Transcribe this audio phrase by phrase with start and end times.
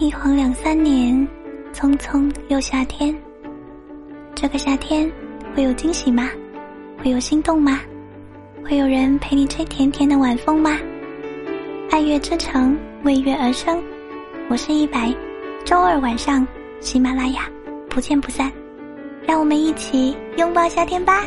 [0.00, 1.26] 一晃两三年，
[1.74, 3.12] 匆匆又夏天。
[4.32, 5.10] 这个夏天
[5.52, 6.30] 会有惊喜吗？
[7.02, 7.80] 会有心动吗？
[8.64, 10.78] 会有人陪你吹甜甜的晚风吗？
[11.90, 13.82] 爱乐之城，为乐而生。
[14.48, 15.12] 我是一白，
[15.64, 16.46] 周二晚上，
[16.78, 17.50] 喜马拉雅，
[17.90, 18.52] 不见不散，
[19.26, 21.24] 让我们一起拥抱夏天吧。